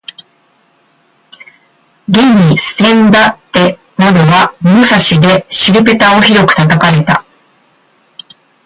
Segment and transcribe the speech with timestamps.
[2.09, 2.17] 現
[2.49, 7.23] にせんだってなどは物差しで尻ぺたをひどく叩かれた